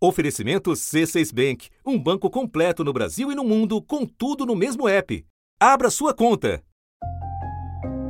[0.00, 4.88] Oferecimento C6 Bank, um banco completo no Brasil e no mundo, com tudo no mesmo
[4.88, 5.24] app.
[5.58, 6.62] Abra sua conta.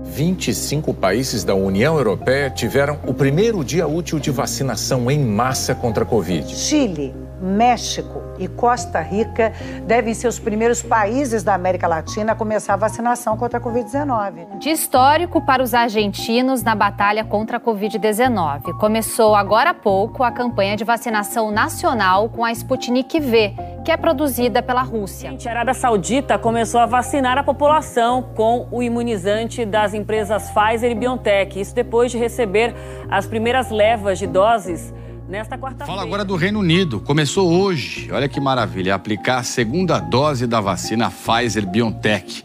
[0.04, 6.04] 25 países da União Europeia tiveram o primeiro dia útil de vacinação em massa contra
[6.04, 6.54] a Covid.
[6.54, 9.53] Chile, México e Costa Rica
[9.87, 14.59] devem ser os primeiros países da América Latina a começar a vacinação contra a Covid-19.
[14.59, 18.79] De histórico para os argentinos na batalha contra a Covid-19.
[18.79, 23.96] Começou agora há pouco a campanha de vacinação nacional com a Sputnik V, que é
[23.96, 25.37] produzida pela Rússia.
[25.46, 30.95] A Arábia Saudita começou a vacinar a população com o imunizante das empresas Pfizer e
[30.95, 31.60] BioNTech.
[31.60, 32.74] Isso depois de receber
[33.10, 34.93] as primeiras levas de doses
[35.28, 35.87] nesta quarta-feira.
[35.87, 37.00] Fala agora do Reino Unido.
[37.00, 42.45] Começou hoje, olha que maravilha, aplicar a segunda dose da vacina Pfizer-BioNTech.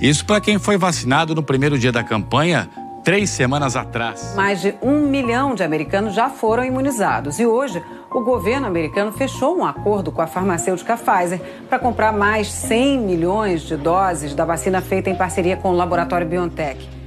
[0.00, 2.68] Isso para quem foi vacinado no primeiro dia da campanha,
[3.02, 4.34] três semanas atrás.
[4.36, 9.56] Mais de um milhão de americanos já foram imunizados e hoje o governo americano fechou
[9.56, 14.80] um acordo com a farmacêutica Pfizer para comprar mais 100 milhões de doses da vacina
[14.80, 16.97] feita em parceria com o laboratório BioNTech.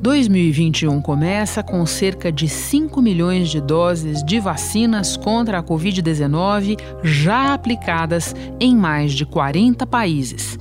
[0.00, 7.54] 2021 começa com cerca de 5 milhões de doses de vacinas contra a Covid-19 já
[7.54, 10.58] aplicadas em mais de 40 países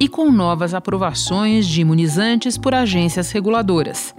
[0.00, 4.14] e com novas aprovações de imunizantes por agências reguladoras.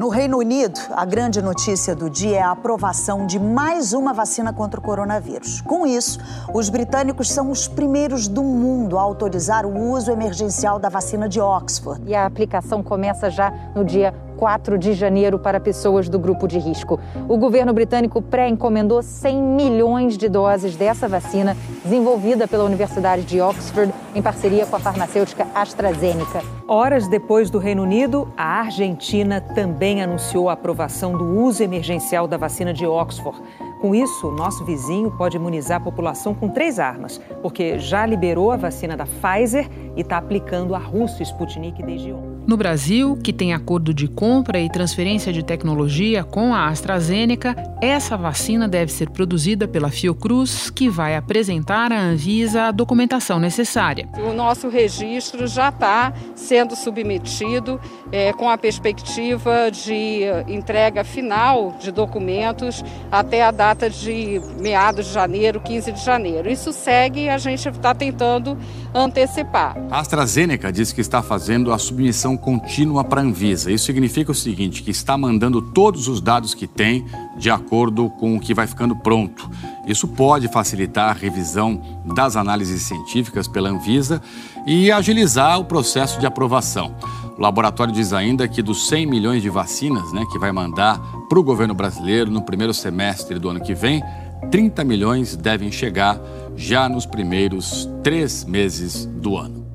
[0.00, 4.50] No Reino Unido, a grande notícia do dia é a aprovação de mais uma vacina
[4.50, 5.60] contra o coronavírus.
[5.60, 6.18] Com isso,
[6.54, 11.38] os britânicos são os primeiros do mundo a autorizar o uso emergencial da vacina de
[11.38, 12.00] Oxford.
[12.06, 16.58] E a aplicação começa já no dia 4 de janeiro para pessoas do grupo de
[16.58, 16.98] risco.
[17.28, 23.92] O governo britânico pré-encomendou 100 milhões de doses dessa vacina, desenvolvida pela Universidade de Oxford
[24.14, 26.42] em parceria com a farmacêutica AstraZeneca.
[26.66, 32.36] Horas depois do Reino Unido, a Argentina também anunciou a aprovação do uso emergencial da
[32.36, 33.42] vacina de Oxford.
[33.80, 38.50] Com isso, o nosso vizinho pode imunizar a população com três armas, porque já liberou
[38.52, 42.28] a vacina da Pfizer e está aplicando a russa Sputnik desde ontem.
[42.46, 48.16] No Brasil, que tem acordo de compra e transferência de tecnologia com a AstraZeneca, essa
[48.16, 54.08] vacina deve ser produzida pela Fiocruz, que vai apresentar à Anvisa a documentação necessária.
[54.18, 61.92] O nosso registro já está sendo submetido é, com a perspectiva de entrega final de
[61.92, 66.50] documentos até a data de meados de janeiro, 15 de janeiro.
[66.50, 68.58] Isso segue e a gente está tentando
[68.94, 69.76] antecipar.
[69.90, 73.70] A AstraZeneca diz que está fazendo a submissão contínua para a Anvisa.
[73.70, 77.04] Isso significa o seguinte, que está mandando todos os dados que tem
[77.36, 79.48] de acordo com o que vai ficando pronto.
[79.86, 84.20] Isso pode facilitar a revisão das análises científicas pela Anvisa
[84.66, 86.94] e agilizar o processo de aprovação.
[87.40, 91.38] O laboratório diz ainda que dos 100 milhões de vacinas né, que vai mandar para
[91.38, 94.02] o governo brasileiro no primeiro semestre do ano que vem,
[94.50, 96.20] 30 milhões devem chegar
[96.54, 99.66] já nos primeiros três meses do ano.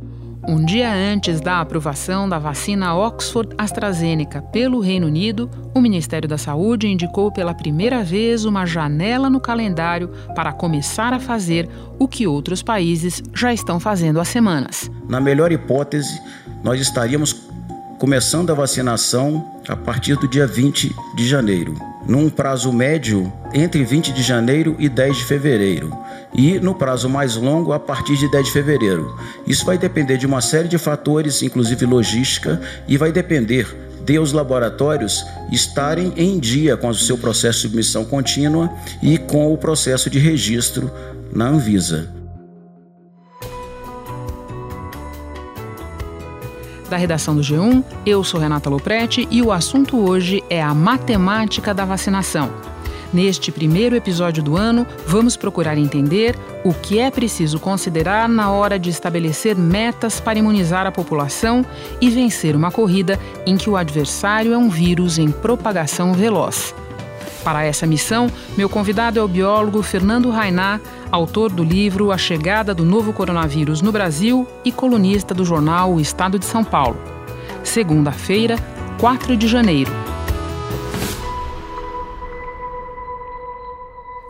[0.47, 6.37] Um dia antes da aprovação da vacina Oxford AstraZeneca pelo Reino Unido, o Ministério da
[6.37, 11.67] Saúde indicou pela primeira vez uma janela no calendário para começar a fazer
[11.97, 14.91] o que outros países já estão fazendo há semanas.
[15.09, 16.21] Na melhor hipótese,
[16.63, 17.44] nós estaríamos
[17.97, 21.73] começando a vacinação a partir do dia 20 de janeiro,
[22.05, 25.95] num prazo médio entre 20 de janeiro e 10 de fevereiro,
[26.33, 29.17] e no prazo mais longo a partir de 10 de fevereiro.
[29.47, 33.65] Isso vai depender de uma série de fatores, inclusive logística, e vai depender
[34.03, 39.51] de os laboratórios estarem em dia com o seu processo de submissão contínua e com
[39.51, 40.91] o processo de registro
[41.31, 42.24] na Anvisa.
[46.89, 51.73] Da redação do G1, eu sou Renata Loprete e o assunto hoje é a matemática
[51.73, 52.51] da vacinação.
[53.11, 58.77] Neste primeiro episódio do ano, vamos procurar entender o que é preciso considerar na hora
[58.77, 61.65] de estabelecer metas para imunizar a população
[61.99, 66.75] e vencer uma corrida em que o adversário é um vírus em propagação veloz.
[67.45, 70.79] Para essa missão, meu convidado é o biólogo Fernando Rainá,
[71.15, 76.01] autor do livro A Chegada do Novo Coronavírus no Brasil e colunista do jornal O
[76.01, 76.97] Estado de São Paulo.
[77.63, 78.57] Segunda-feira,
[78.99, 79.91] 4 de janeiro.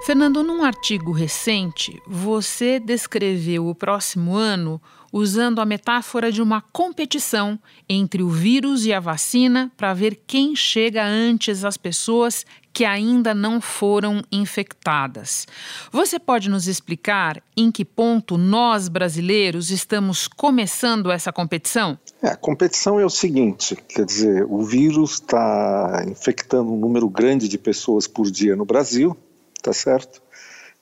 [0.05, 4.79] Fernando, num artigo recente, você descreveu o próximo ano
[5.11, 7.57] usando a metáfora de uma competição
[7.89, 12.45] entre o vírus e a vacina para ver quem chega antes às pessoas
[12.75, 15.47] que ainda não foram infectadas.
[15.93, 21.97] Você pode nos explicar em que ponto nós brasileiros estamos começando essa competição?
[22.21, 27.47] É, a competição é o seguinte: quer dizer, o vírus está infectando um número grande
[27.47, 29.15] de pessoas por dia no Brasil,
[29.63, 30.21] tá certo?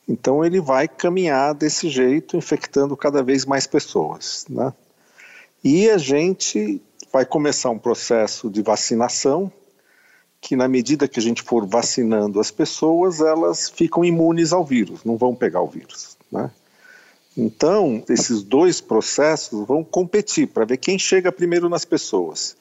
[0.09, 4.47] Então ele vai caminhar desse jeito, infectando cada vez mais pessoas.
[4.49, 4.73] Né?
[5.63, 6.81] E a gente
[7.11, 9.51] vai começar um processo de vacinação
[10.43, 14.99] que, na medida que a gente for vacinando as pessoas, elas ficam imunes ao vírus,
[15.05, 16.17] não vão pegar o vírus.
[16.29, 16.51] Né?
[17.35, 22.57] Então, esses dois processos vão competir para ver quem chega primeiro nas pessoas.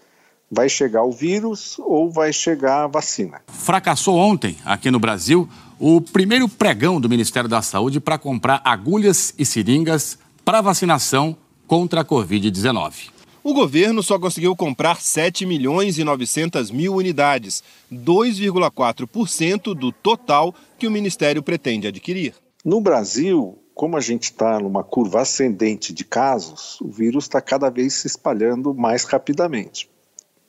[0.49, 3.41] Vai chegar o vírus ou vai chegar a vacina?
[3.49, 5.49] Fracassou ontem, aqui no Brasil,
[5.81, 11.37] o primeiro pregão do Ministério da Saúde para comprar agulhas e seringas para vacinação
[11.67, 13.22] contra a Covid-19.
[13.45, 17.61] O governo só conseguiu comprar 7 milhões e 900 mil unidades,
[17.93, 22.35] 2,4% do total que o Ministério pretende adquirir.
[22.65, 27.69] No Brasil, como a gente está numa curva ascendente de casos, o vírus está cada
[27.69, 29.91] vez se espalhando mais rapidamente,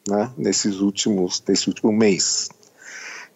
[0.08, 0.32] né?
[0.38, 2.50] nesses últimos, nesse último mês.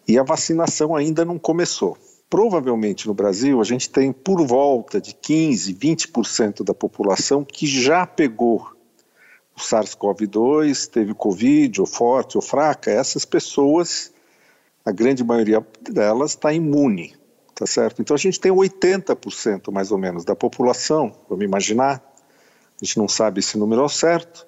[0.06, 1.98] E a vacinação ainda não começou.
[2.30, 8.06] Provavelmente no Brasil a gente tem por volta de 15, 20% da população que já
[8.06, 8.77] pegou
[9.58, 14.12] o SARS-CoV-2, teve Covid, ou forte ou fraca, essas pessoas,
[14.84, 17.14] a grande maioria delas está imune,
[17.54, 18.00] tá certo?
[18.00, 22.02] Então a gente tem 80% mais ou menos da população, vamos imaginar,
[22.80, 24.46] a gente não sabe esse número ao certo,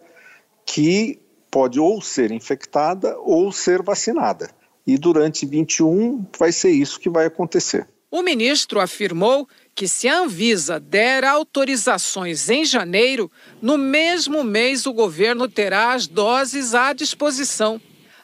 [0.64, 1.20] que
[1.50, 4.50] pode ou ser infectada ou ser vacinada.
[4.86, 7.86] E durante 21 vai ser isso que vai acontecer.
[8.10, 9.48] O ministro afirmou
[9.80, 13.32] que se a Anvisa der autorizações em janeiro,
[13.62, 17.80] no mesmo mês o governo terá as doses à disposição.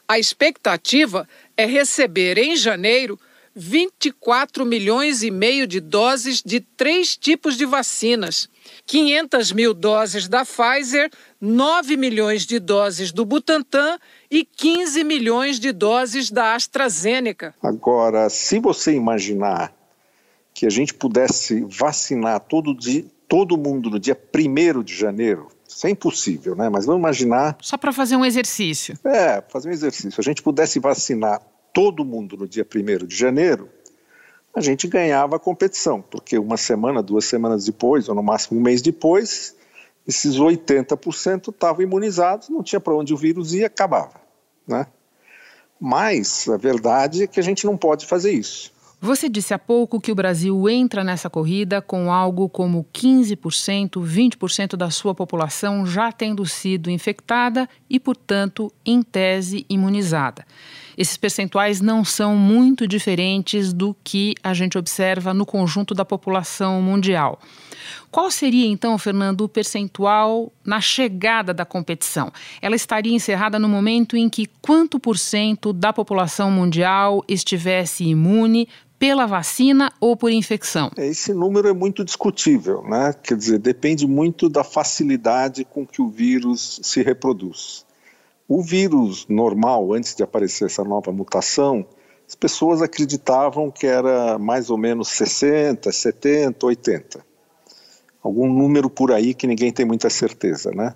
[0.06, 1.26] A expectativa
[1.56, 3.18] é receber em janeiro
[3.54, 8.50] 24 milhões e meio de doses de três tipos de vacinas:
[8.84, 11.10] 500 mil doses da Pfizer,
[11.40, 13.98] 9 milhões de doses do Butantan
[14.30, 17.54] e 15 milhões de doses da AstraZeneca.
[17.62, 19.74] Agora, se você imaginar
[20.56, 25.86] que a gente pudesse vacinar todo, dia, todo mundo no dia 1 de janeiro, isso
[25.86, 26.70] é impossível, né?
[26.70, 27.58] Mas vamos imaginar.
[27.60, 28.98] Só para fazer um exercício.
[29.04, 30.18] É, fazer um exercício.
[30.18, 31.42] A gente pudesse vacinar
[31.74, 33.68] todo mundo no dia 1 de janeiro,
[34.54, 38.62] a gente ganhava a competição, porque uma semana, duas semanas depois, ou no máximo um
[38.62, 39.54] mês depois,
[40.08, 44.22] esses 80% estavam imunizados, não tinha para onde o vírus ia, acabava,
[44.66, 44.86] né?
[45.78, 48.74] Mas a verdade é que a gente não pode fazer isso.
[49.06, 54.74] Você disse há pouco que o Brasil entra nessa corrida com algo como 15%, 20%
[54.74, 60.44] da sua população já tendo sido infectada e, portanto, em tese imunizada.
[60.98, 66.82] Esses percentuais não são muito diferentes do que a gente observa no conjunto da população
[66.82, 67.38] mundial.
[68.10, 72.32] Qual seria, então, Fernando, o percentual na chegada da competição?
[72.60, 78.68] Ela estaria encerrada no momento em que quanto por cento da população mundial estivesse imune
[78.98, 80.90] pela vacina ou por infecção?
[80.96, 83.14] Esse número é muito discutível, né?
[83.22, 87.84] Quer dizer, depende muito da facilidade com que o vírus se reproduz.
[88.48, 91.86] O vírus normal, antes de aparecer essa nova mutação,
[92.28, 97.25] as pessoas acreditavam que era mais ou menos 60, 70, 80.
[98.26, 100.94] Algum número por aí que ninguém tem muita certeza, né?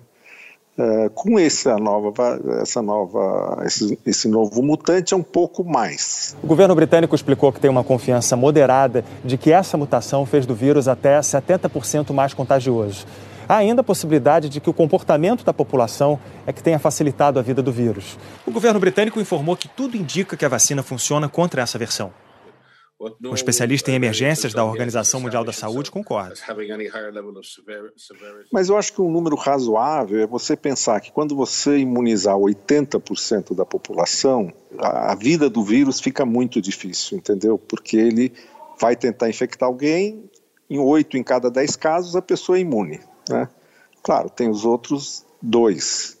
[0.77, 6.35] Uh, com essa nova, essa nova, esse, esse, novo mutante é um pouco mais.
[6.41, 10.55] O governo britânico explicou que tem uma confiança moderada de que essa mutação fez do
[10.55, 13.05] vírus até 70% mais contagioso.
[13.47, 17.41] Há ainda a possibilidade de que o comportamento da população é que tenha facilitado a
[17.41, 18.17] vida do vírus.
[18.45, 22.11] O governo britânico informou que tudo indica que a vacina funciona contra essa versão.
[23.23, 26.35] O especialista em emergências da Organização Mundial da Saúde concorda.
[28.51, 33.55] Mas eu acho que um número razoável é você pensar que quando você imunizar 80%
[33.55, 37.57] da população, a vida do vírus fica muito difícil, entendeu?
[37.57, 38.31] Porque ele
[38.79, 40.29] vai tentar infectar alguém,
[40.69, 42.99] em 8 em cada 10 casos a pessoa é imune.
[43.27, 43.49] Né?
[44.03, 46.17] Claro, tem os outros dois,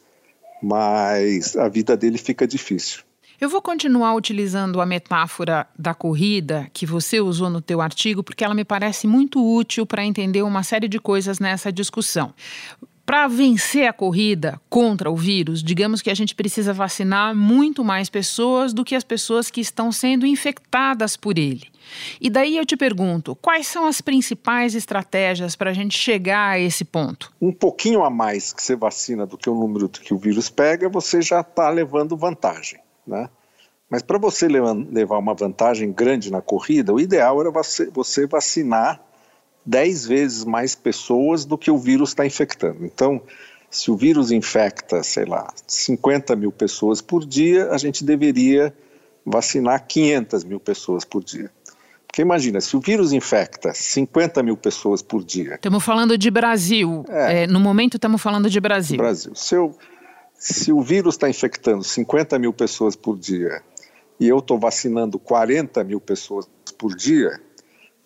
[0.61, 3.03] mas a vida dele fica difícil.
[3.41, 8.43] Eu vou continuar utilizando a metáfora da corrida que você usou no teu artigo, porque
[8.43, 12.35] ela me parece muito útil para entender uma série de coisas nessa discussão.
[13.03, 18.11] Para vencer a corrida contra o vírus, digamos que a gente precisa vacinar muito mais
[18.11, 21.67] pessoas do que as pessoas que estão sendo infectadas por ele.
[22.21, 26.59] E daí eu te pergunto, quais são as principais estratégias para a gente chegar a
[26.59, 27.33] esse ponto?
[27.41, 30.87] Um pouquinho a mais que você vacina do que o número que o vírus pega,
[30.87, 32.79] você já está levando vantagem.
[33.11, 33.29] Né?
[33.89, 37.51] Mas para você levar uma vantagem grande na corrida, o ideal era
[37.93, 39.01] você vacinar
[39.65, 42.85] 10 vezes mais pessoas do que o vírus está infectando.
[42.85, 43.21] Então,
[43.69, 48.73] se o vírus infecta, sei lá, 50 mil pessoas por dia, a gente deveria
[49.25, 51.51] vacinar 500 mil pessoas por dia.
[52.07, 55.55] Porque imagina, se o vírus infecta 50 mil pessoas por dia.
[55.55, 57.05] Estamos falando de Brasil.
[57.07, 57.43] É.
[57.43, 58.97] É, no momento estamos falando de Brasil.
[58.97, 59.33] Brasil.
[59.33, 59.73] Se, eu,
[60.41, 63.61] se o vírus está infectando 50 mil pessoas por dia
[64.19, 67.39] e eu estou vacinando 40 mil pessoas por dia,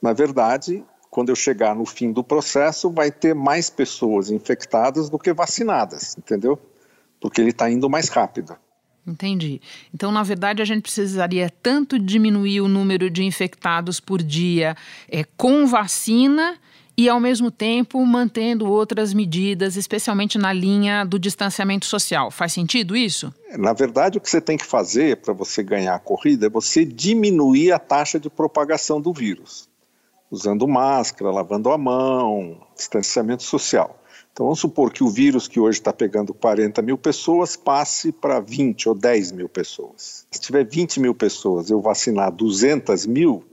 [0.02, 5.18] na verdade, quando eu chegar no fim do processo, vai ter mais pessoas infectadas do
[5.18, 6.60] que vacinadas, entendeu?
[7.22, 8.58] Porque ele está indo mais rápido.
[9.08, 9.62] Entendi.
[9.94, 14.76] Então, na verdade, a gente precisaria tanto diminuir o número de infectados por dia
[15.08, 16.60] é, com vacina
[16.98, 22.32] e, ao mesmo tempo, mantendo outras medidas, especialmente na linha do distanciamento social.
[22.32, 23.34] Faz sentido isso?
[23.58, 26.86] Na verdade, o que você tem que fazer para você ganhar a corrida é você
[26.86, 29.70] diminuir a taxa de propagação do vírus,
[30.32, 34.02] usando máscara, lavando a mão, distanciamento social.
[34.36, 38.42] Então vamos supor que o vírus que hoje está pegando 40 mil pessoas passe para
[38.42, 40.28] 20 ou 10 mil pessoas.
[40.30, 43.46] Se tiver 20 mil pessoas eu vacinar 200 mil,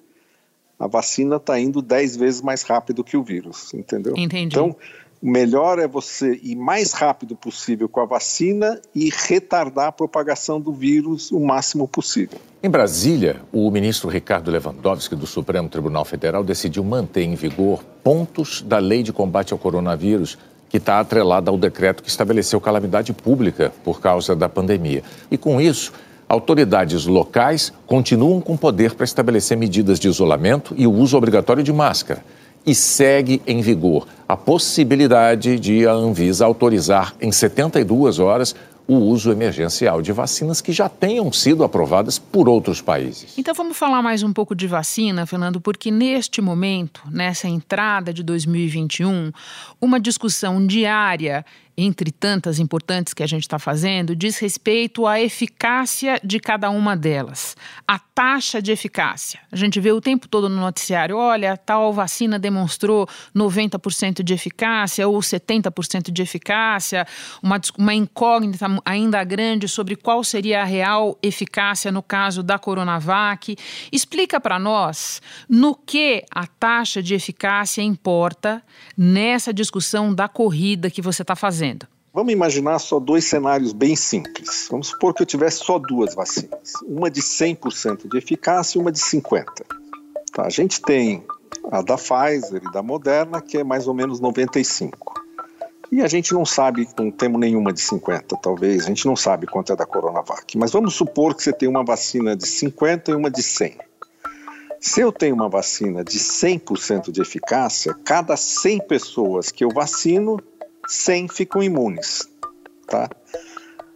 [0.79, 4.15] a vacina está indo 10 vezes mais rápido que o vírus, entendeu?
[4.17, 4.55] Entendi.
[4.55, 4.77] Então,
[5.23, 10.61] o melhor é você ir mais rápido possível com a vacina e retardar a propagação
[10.61, 12.41] do vírus o máximo possível.
[12.61, 18.63] Em Brasília, o ministro Ricardo Lewandowski, do Supremo Tribunal Federal, decidiu manter em vigor pontos
[18.63, 20.37] da lei de combate ao coronavírus
[20.69, 25.05] que está atrelada ao decreto que estabeleceu calamidade pública por causa da pandemia.
[25.31, 25.93] E com isso,
[26.33, 31.71] autoridades locais continuam com poder para estabelecer medidas de isolamento e o uso obrigatório de
[31.75, 32.25] máscara.
[32.65, 38.57] E segue em vigor a possibilidade de a Anvisa autorizar em 72 horas
[38.89, 43.35] o uso emergencial de vacinas que já tenham sido aprovadas por outros países.
[43.37, 48.23] Então vamos falar mais um pouco de vacina, Fernando, porque neste momento, nessa entrada de
[48.23, 49.33] 2021,
[49.81, 51.45] uma discussão diária
[51.77, 56.97] entre tantas importantes que a gente está fazendo, diz respeito à eficácia de cada uma
[56.97, 57.57] delas,
[57.89, 59.41] a taxa de eficácia.
[59.51, 65.09] A gente vê o tempo todo no noticiário: olha, tal vacina demonstrou 90% de eficácia
[65.09, 67.07] ou 70% de eficácia,
[67.43, 73.57] uma, uma incógnita ainda grande sobre qual seria a real eficácia no caso da Coronavac.
[73.91, 78.63] Explica para nós no que a taxa de eficácia importa
[78.97, 81.87] nessa discussão da corrida que você está fazendo fazendo?
[82.13, 84.67] Vamos imaginar só dois cenários bem simples.
[84.71, 88.93] Vamos supor que eu tivesse só duas vacinas, uma de 100% de eficácia e uma
[88.93, 89.45] de 50%.
[90.33, 91.25] Tá, a gente tem
[91.71, 94.93] a da Pfizer e da Moderna, que é mais ou menos 95%.
[95.91, 99.47] E a gente não sabe, não temos nenhuma de 50, talvez, a gente não sabe
[99.47, 100.57] quanto é da Coronavac.
[100.57, 103.77] Mas vamos supor que você tem uma vacina de 50 e uma de 100.
[104.81, 110.39] Se eu tenho uma vacina de 100% de eficácia, cada 100 pessoas que eu vacino,
[110.87, 112.29] 100 ficam imunes,
[112.87, 113.09] tá?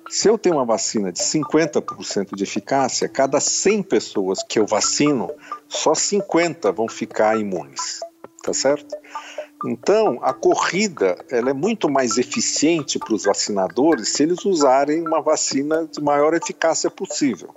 [0.08, 5.30] Se eu tenho uma vacina de 50% de eficácia, cada 100 pessoas que eu vacino,
[5.68, 8.00] só 50 vão ficar imunes,
[8.42, 8.96] tá certo?
[9.64, 15.20] Então, a corrida ela é muito mais eficiente para os vacinadores se eles usarem uma
[15.20, 17.48] vacina de maior eficácia possível.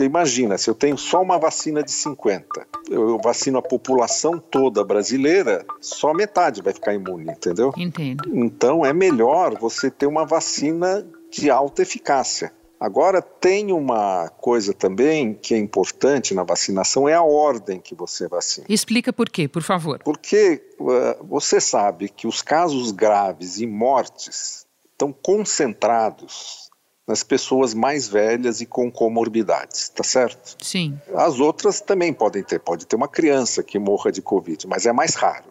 [0.00, 4.82] Porque imagina, se eu tenho só uma vacina de 50, eu vacino a população toda
[4.82, 7.70] brasileira, só metade vai ficar imune, entendeu?
[7.76, 8.24] Entendo.
[8.32, 12.50] Então é melhor você ter uma vacina de alta eficácia.
[12.80, 18.26] Agora tem uma coisa também que é importante na vacinação é a ordem que você
[18.26, 18.66] vacina.
[18.70, 20.00] Explica por quê, por favor.
[20.02, 24.64] Porque uh, você sabe que os casos graves e mortes
[24.94, 26.69] estão concentrados
[27.10, 30.56] nas pessoas mais velhas e com comorbidades, tá certo?
[30.64, 30.96] Sim.
[31.12, 34.92] As outras também podem ter, pode ter uma criança que morra de Covid, mas é
[34.92, 35.46] mais raro.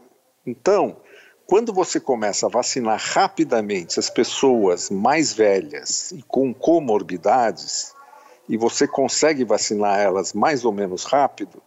[0.47, 0.95] Então,
[1.45, 7.93] quando você começa a vacinar rapidamente as pessoas mais velhas e com comorbidades,
[8.47, 11.61] e você consegue vacinar elas mais ou menos rápido,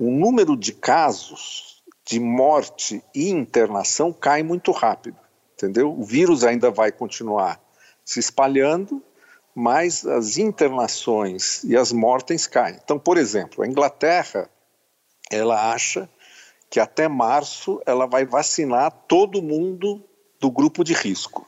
[0.00, 5.18] o número de casos de morte e internação cai muito rápido,
[5.52, 5.92] entendeu?
[5.92, 7.60] O vírus ainda vai continuar
[8.02, 9.02] se espalhando,
[9.54, 12.78] mas as internações e as mortes caem.
[12.82, 14.50] Então, por exemplo, a Inglaterra,
[15.30, 16.08] ela acha
[16.68, 20.02] que até março ela vai vacinar todo mundo
[20.40, 21.46] do grupo de risco.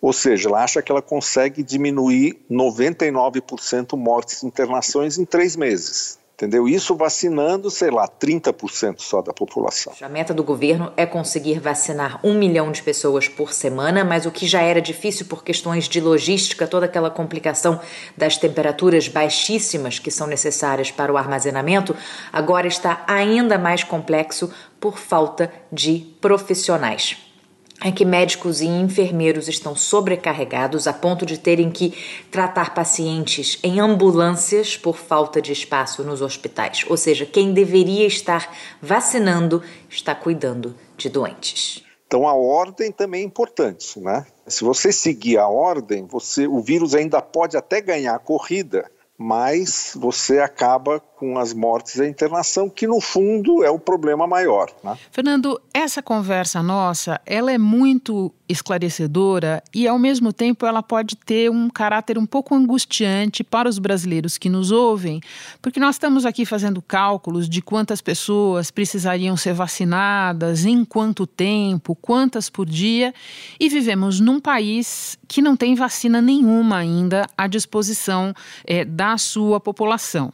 [0.00, 6.18] Ou seja, ela acha que ela consegue diminuir 99% mortes e internações em três meses.
[6.34, 6.66] Entendeu?
[6.66, 9.92] Isso vacinando, sei lá, 30% só da população.
[10.00, 14.32] A meta do governo é conseguir vacinar um milhão de pessoas por semana, mas o
[14.32, 17.80] que já era difícil por questões de logística, toda aquela complicação
[18.16, 21.96] das temperaturas baixíssimas que são necessárias para o armazenamento,
[22.32, 24.50] agora está ainda mais complexo
[24.80, 27.23] por falta de profissionais.
[27.84, 31.92] É que médicos e enfermeiros estão sobrecarregados a ponto de terem que
[32.30, 36.86] tratar pacientes em ambulâncias por falta de espaço nos hospitais.
[36.88, 38.50] Ou seja, quem deveria estar
[38.80, 41.84] vacinando está cuidando de doentes.
[42.06, 44.24] Então a ordem também é importante, né?
[44.46, 49.92] Se você seguir a ordem, você, o vírus ainda pode até ganhar a corrida, mas
[49.96, 54.70] você acaba com as mortes e a internação, que no fundo é o problema maior.
[54.82, 54.96] Né?
[55.10, 61.50] Fernando, essa conversa nossa, ela é muito esclarecedora e ao mesmo tempo ela pode ter
[61.50, 65.20] um caráter um pouco angustiante para os brasileiros que nos ouvem,
[65.62, 71.94] porque nós estamos aqui fazendo cálculos de quantas pessoas precisariam ser vacinadas, em quanto tempo,
[71.94, 73.14] quantas por dia,
[73.58, 78.34] e vivemos num país que não tem vacina nenhuma ainda à disposição
[78.64, 80.32] é, da sua população.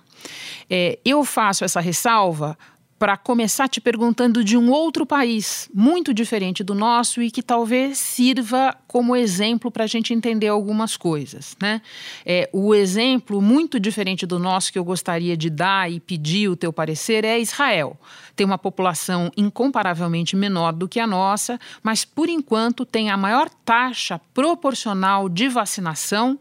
[0.68, 2.56] É, eu faço essa ressalva
[3.00, 7.96] para começar te perguntando de um outro país muito diferente do nosso e que talvez
[7.96, 11.56] sirva como exemplo para a gente entender algumas coisas.
[11.58, 11.80] Né?
[12.26, 16.56] É, o exemplo muito diferente do nosso que eu gostaria de dar e pedir o
[16.56, 17.98] teu parecer é Israel.
[18.36, 23.48] Tem uma população incomparavelmente menor do que a nossa, mas por enquanto tem a maior
[23.64, 26.38] taxa proporcional de vacinação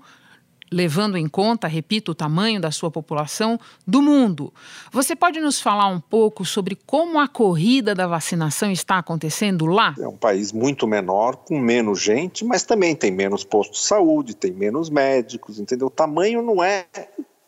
[0.72, 4.54] levando em conta, repito, o tamanho da sua população, do mundo.
[4.92, 9.96] Você pode nos falar um pouco sobre como a corrida da vacinação está acontecendo lá?
[10.00, 14.36] É um país muito menor, com menos gente, mas também tem menos postos de saúde,
[14.36, 15.88] tem menos médicos, entendeu?
[15.88, 16.86] O tamanho não é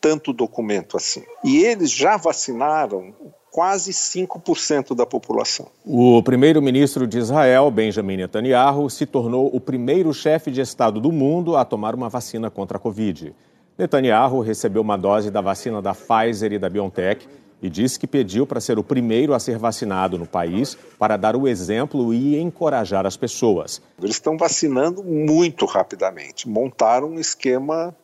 [0.00, 1.22] tanto documento assim.
[1.44, 3.14] E eles já vacinaram
[3.52, 5.66] quase 5% da população.
[5.84, 11.54] O primeiro-ministro de Israel, Benjamin Netanyahu, se tornou o primeiro chefe de Estado do mundo
[11.54, 13.34] a tomar uma vacina contra a Covid.
[13.76, 17.28] Netanyahu recebeu uma dose da vacina da Pfizer e da BioNTech
[17.60, 21.36] e disse que pediu para ser o primeiro a ser vacinado no país para dar
[21.36, 23.82] o exemplo e encorajar as pessoas.
[24.02, 27.94] Eles estão vacinando muito rapidamente, montaram um esquema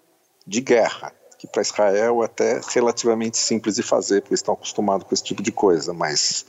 [0.47, 5.07] de guerra que para Israel é até relativamente simples de fazer, porque eles estão acostumados
[5.07, 6.45] com esse tipo de coisa, mas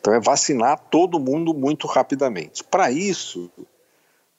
[0.00, 2.64] então é vacinar todo mundo muito rapidamente.
[2.64, 3.50] Para isso,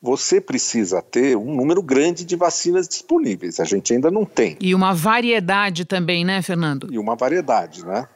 [0.02, 3.60] você precisa ter um número grande de vacinas disponíveis.
[3.60, 4.58] A gente ainda não tem.
[4.60, 6.88] E uma variedade também, né, Fernando?
[6.92, 8.08] E uma variedade, né?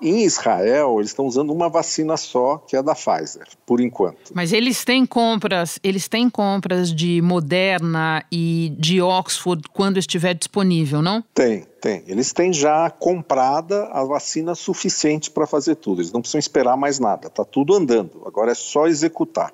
[0.00, 4.32] Em Israel, eles estão usando uma vacina só, que é a da Pfizer, por enquanto.
[4.32, 11.02] Mas eles têm compras, eles têm compras de Moderna e de Oxford quando estiver disponível,
[11.02, 11.22] não?
[11.34, 12.04] Tem, tem.
[12.06, 16.00] Eles têm já comprada a vacina suficiente para fazer tudo.
[16.00, 17.28] Eles não precisam esperar mais nada.
[17.28, 18.22] Está tudo andando.
[18.24, 19.52] Agora é só executar.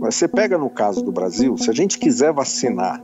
[0.00, 3.02] Você pega no caso do Brasil, se a gente quiser vacinar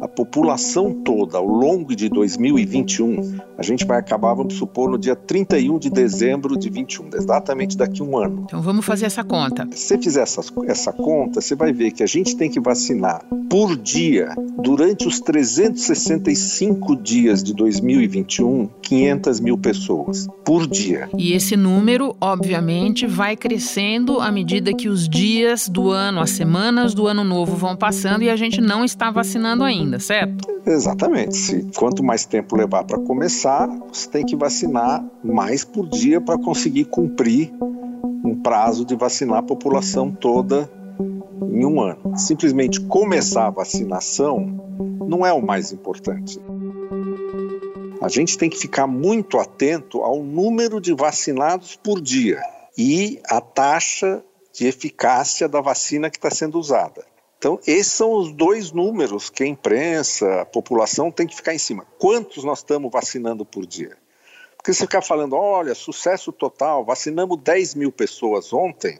[0.00, 5.16] a população toda ao longo de 2021, a gente vai acabar, vamos supor, no dia
[5.16, 8.44] 31 de dezembro de 21, exatamente daqui a um ano.
[8.44, 9.66] Então vamos fazer essa conta.
[9.72, 13.24] Se você fizer essa, essa conta, você vai ver que a gente tem que vacinar
[13.48, 21.08] por dia, durante os 365 dias de 2021, 500 mil pessoas por dia.
[21.16, 26.94] E esse número, obviamente, vai crescendo à medida que os dias do ano, as semanas
[26.94, 30.48] do ano novo vão passando e a gente não está vacinando ainda, certo?
[30.66, 31.36] Exatamente.
[31.36, 36.38] Se, quanto mais tempo levar para começar, você tem que vacinar mais por dia para
[36.38, 37.52] conseguir cumprir
[38.24, 40.70] um prazo de vacinar a população toda
[41.50, 42.16] em um ano.
[42.16, 44.60] Simplesmente começar a vacinação
[45.06, 46.40] não é o mais importante.
[48.00, 52.40] A gente tem que ficar muito atento ao número de vacinados por dia
[52.76, 54.22] e a taxa
[54.54, 57.04] de eficácia da vacina que está sendo usada.
[57.36, 61.58] Então, esses são os dois números que a imprensa, a população tem que ficar em
[61.58, 61.84] cima.
[61.98, 63.98] Quantos nós estamos vacinando por dia?
[64.56, 68.98] Porque se ficar falando, olha, sucesso total, vacinamos 10 mil pessoas ontem,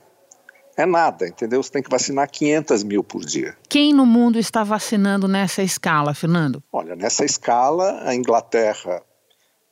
[0.77, 1.63] é nada, entendeu?
[1.63, 3.57] Você tem que vacinar 500 mil por dia.
[3.69, 6.63] Quem no mundo está vacinando nessa escala, Fernando?
[6.71, 9.01] Olha, nessa escala, a Inglaterra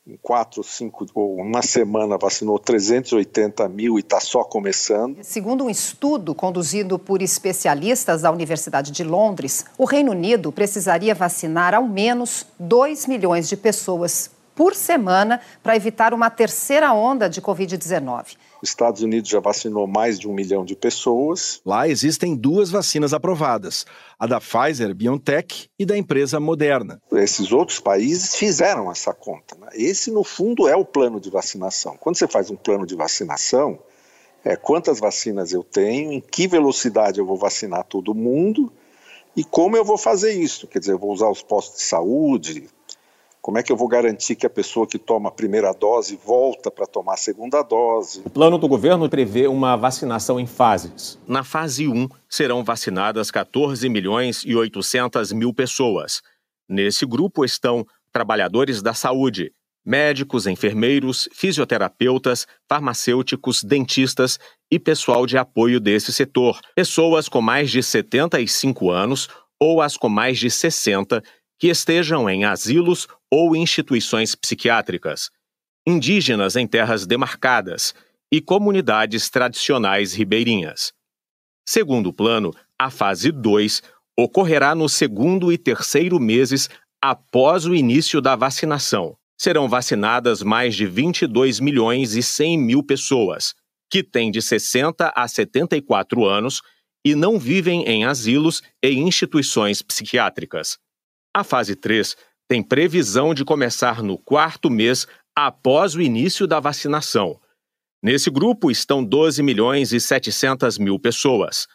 [0.05, 5.23] em quatro, cinco ou uma semana vacinou 380 mil e está só começando.
[5.23, 11.73] Segundo um estudo conduzido por especialistas da Universidade de Londres, o Reino Unido precisaria vacinar
[11.73, 18.37] ao menos 2 milhões de pessoas por semana para evitar uma terceira onda de Covid-19.
[18.63, 21.61] Estados Unidos já vacinou mais de um milhão de pessoas.
[21.67, 23.85] Lá existem duas vacinas aprovadas,
[24.19, 27.01] a da Pfizer BioNTech e da empresa Moderna.
[27.13, 29.57] Esses outros países fizeram essa conta.
[29.59, 29.69] Né?
[29.75, 31.97] Esse, no fundo, é o plano de vacinação.
[31.99, 33.79] Quando você faz um plano de vacinação,
[34.45, 38.73] é quantas vacinas eu tenho, em que velocidade eu vou vacinar todo mundo
[39.37, 40.67] e como eu vou fazer isso.
[40.67, 42.69] Quer dizer, eu vou usar os postos de saúde,
[43.43, 46.71] Como é que eu vou garantir que a pessoa que toma a primeira dose volta
[46.71, 48.23] para tomar a segunda dose?
[48.25, 51.19] O plano do governo prevê uma vacinação em fases.
[51.27, 56.23] Na fase 1, serão vacinadas 14 milhões e 800 mil pessoas.
[56.69, 59.53] Nesse grupo estão trabalhadores da saúde,
[59.85, 64.39] médicos, enfermeiros, fisioterapeutas, farmacêuticos, dentistas
[64.71, 69.29] e pessoal de apoio desse setor, pessoas com mais de 75 anos
[69.61, 71.21] ou as com mais de 60
[71.63, 75.31] que estejam em asilos ou instituições psiquiátricas,
[75.87, 77.95] indígenas em terras demarcadas
[78.33, 80.93] e comunidades tradicionais ribeirinhas.
[81.65, 83.81] Segundo o plano, a fase 2
[84.19, 86.69] ocorrerá no segundo e terceiro meses
[87.01, 89.17] após o início da vacinação.
[89.39, 93.55] Serão vacinadas mais de 22 milhões e 100 mil pessoas,
[93.89, 96.61] que têm de 60 a 74 anos
[97.07, 100.82] e não vivem em asilos e instituições psiquiátricas.
[101.35, 102.17] A fase 3
[102.47, 107.41] tem previsão de começar no quarto mês após o início da vacinação.
[108.03, 111.67] Nesse grupo estão 12 milhões e 700 mil pessoas.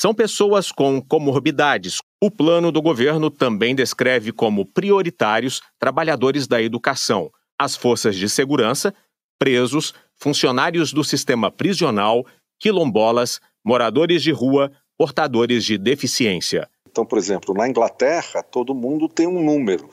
[0.00, 1.98] São pessoas com comorbidades.
[2.20, 8.92] O plano do governo também descreve como prioritários trabalhadores da educação, as forças de segurança,
[9.38, 12.26] presos, funcionários do sistema prisional,
[12.58, 16.68] quilombolas, moradores de rua, portadores de deficiência.
[16.98, 19.88] Então, por exemplo, na Inglaterra, todo mundo tem um número,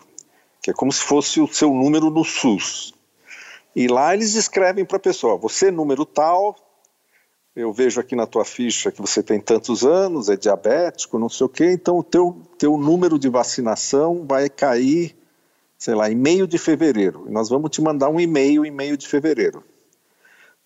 [0.59, 2.95] que é como se fosse o seu número no SUS.
[3.75, 6.55] E lá eles escrevem para a pessoa: você, número tal,
[7.55, 11.45] eu vejo aqui na tua ficha que você tem tantos anos, é diabético, não sei
[11.45, 15.15] o quê, então o teu, teu número de vacinação vai cair,
[15.77, 17.25] sei lá, em meio de fevereiro.
[17.27, 19.63] E nós vamos te mandar um e-mail em meio de fevereiro.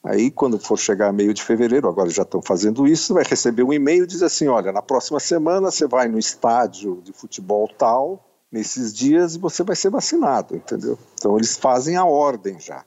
[0.03, 3.73] Aí, quando for chegar meio de fevereiro, agora já estão fazendo isso, vai receber um
[3.73, 8.25] e-mail e diz assim: olha, na próxima semana você vai no estádio de futebol tal,
[8.51, 10.97] nesses dias, e você vai ser vacinado, entendeu?
[11.15, 12.85] Então, eles fazem a ordem já.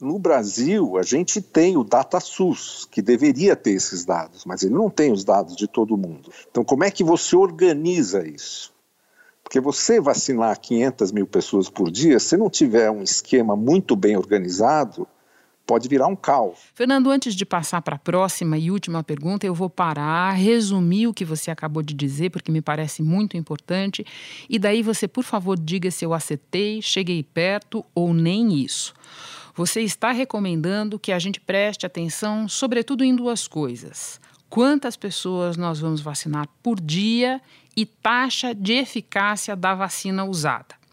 [0.00, 4.90] No Brasil, a gente tem o DataSUS, que deveria ter esses dados, mas ele não
[4.90, 6.30] tem os dados de todo mundo.
[6.50, 8.74] Então, como é que você organiza isso?
[9.42, 14.16] Porque você vacinar 500 mil pessoas por dia, se não tiver um esquema muito bem
[14.16, 15.06] organizado,
[15.66, 16.58] pode virar um caos.
[16.74, 21.14] Fernando, antes de passar para a próxima e última pergunta, eu vou parar, resumir o
[21.14, 24.06] que você acabou de dizer, porque me parece muito importante.
[24.48, 28.94] E daí você, por favor, diga se eu acertei, cheguei perto ou nem isso.
[29.54, 35.80] Você está recomendando que a gente preste atenção, sobretudo, em duas coisas: quantas pessoas nós
[35.80, 37.40] vamos vacinar por dia
[37.76, 40.85] e taxa de eficácia da vacina usada.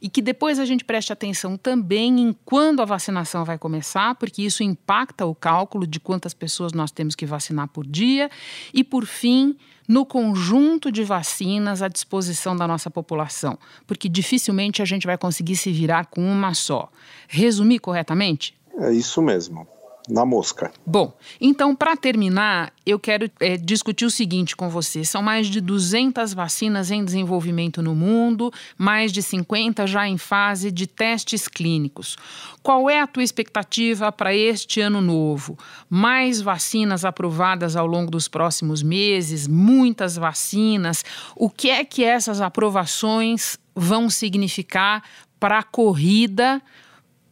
[0.00, 4.42] E que depois a gente preste atenção também em quando a vacinação vai começar, porque
[4.42, 8.30] isso impacta o cálculo de quantas pessoas nós temos que vacinar por dia.
[8.72, 9.56] E, por fim,
[9.88, 15.56] no conjunto de vacinas à disposição da nossa população, porque dificilmente a gente vai conseguir
[15.56, 16.90] se virar com uma só.
[17.28, 18.54] Resumir corretamente?
[18.78, 19.66] É isso mesmo
[20.08, 20.72] na mosca.
[20.86, 25.60] Bom, então, para terminar, eu quero é, discutir o seguinte com você: são mais de
[25.60, 32.16] 200 vacinas em desenvolvimento no mundo, mais de 50 já em fase de testes clínicos.
[32.62, 35.58] Qual é a tua expectativa para este ano novo?
[35.88, 41.04] Mais vacinas aprovadas ao longo dos próximos meses, muitas vacinas.
[41.36, 45.02] O que é que essas aprovações vão significar
[45.38, 46.60] para a corrida?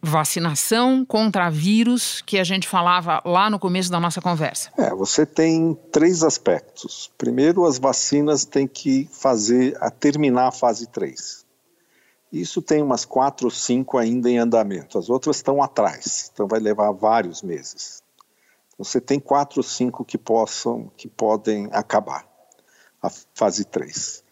[0.02, 4.70] Vacinação contra vírus que a gente falava lá no começo da nossa conversa?
[4.76, 7.10] É, você tem três aspectos.
[7.18, 11.46] Primeiro, as vacinas têm que fazer a terminar a fase 3.
[12.32, 14.98] Isso tem umas quatro ou cinco ainda em andamento.
[14.98, 18.02] As outras estão atrás, então vai levar vários meses.
[18.76, 22.26] Você tem quatro ou cinco que possam, que podem acabar
[23.02, 24.22] a fase 3.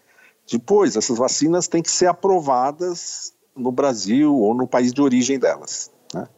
[0.49, 5.91] Depois, essas vacinas têm que ser aprovadas no Brasil ou no país de origem delas.
[6.13, 6.29] Né?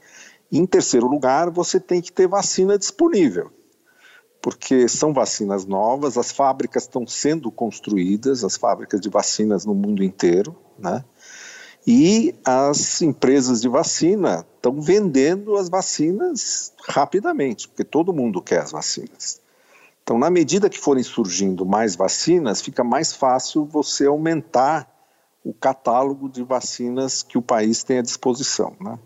[0.50, 3.50] Em terceiro lugar, você tem que ter vacina disponível,
[4.40, 10.02] porque são vacinas novas, as fábricas estão sendo construídas, as fábricas de vacinas no mundo
[10.02, 11.04] inteiro, né?
[11.86, 18.72] E as empresas de vacina estão vendendo as vacinas rapidamente, porque todo mundo quer as
[18.72, 19.40] vacinas.
[20.02, 24.86] Então, na medida que forem surgindo mais vacinas, fica mais fácil você aumentar
[25.48, 28.76] o catálogo de vacinas que o país tem à disposição.
[28.78, 28.98] Né?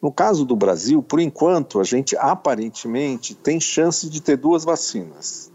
[0.00, 5.52] No caso do Brasil, por enquanto, a gente aparentemente tem chance de ter duas vacinas: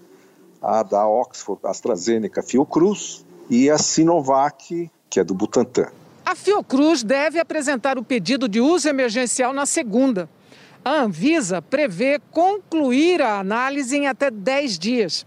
[0.62, 5.88] a da Oxford AstraZeneca Fiocruz e a Sinovac, que é do Butantan.
[6.24, 10.30] A Fiocruz deve apresentar o pedido de uso emergencial na segunda.
[10.86, 15.26] A Anvisa prevê concluir a análise em até 10 dias.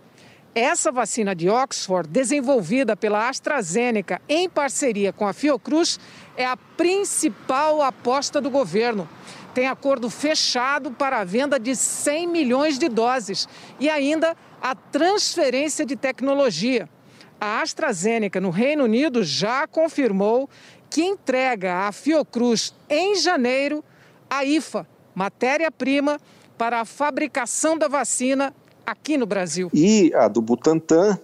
[0.54, 5.98] Essa vacina de Oxford, desenvolvida pela AstraZeneca em parceria com a Fiocruz,
[6.36, 9.08] é a principal aposta do governo.
[9.54, 13.48] Tem acordo fechado para a venda de 100 milhões de doses
[13.80, 16.86] e ainda a transferência de tecnologia.
[17.40, 20.50] A AstraZeneca, no Reino Unido, já confirmou
[20.90, 23.82] que entrega à Fiocruz em janeiro
[24.28, 26.20] a IFA, matéria-prima
[26.58, 28.54] para a fabricação da vacina
[28.86, 29.70] aqui no Brasil.
[29.72, 31.18] E a do Butantan,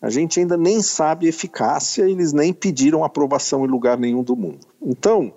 [0.00, 4.36] a gente ainda nem sabe a eficácia, eles nem pediram aprovação em lugar nenhum do
[4.36, 4.66] mundo.
[4.82, 5.32] Então,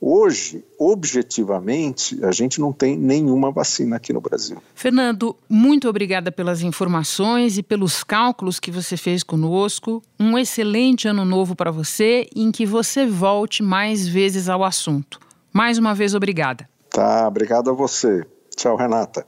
[0.00, 4.58] Hoje, objetivamente, a gente não tem nenhuma vacina aqui no Brasil.
[4.72, 10.00] Fernando, muito obrigada pelas informações e pelos cálculos que você fez conosco.
[10.18, 15.18] Um excelente ano novo para você e em que você volte mais vezes ao assunto.
[15.52, 16.68] Mais uma vez, obrigada.
[16.90, 18.24] Tá, obrigado a você.
[18.54, 19.26] Tchau, Renata.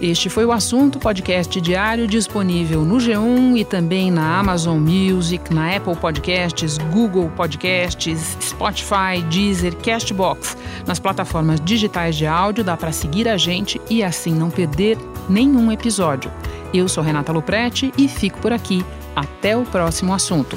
[0.00, 5.74] Este foi o assunto podcast diário disponível no G1 e também na Amazon Music, na
[5.74, 10.56] Apple Podcasts, Google Podcasts, Spotify, Deezer, Castbox.
[10.86, 14.96] Nas plataformas digitais de áudio dá para seguir a gente e assim não perder
[15.28, 16.30] nenhum episódio.
[16.72, 18.84] Eu sou Renata Luprete e fico por aqui.
[19.16, 20.56] Até o próximo assunto.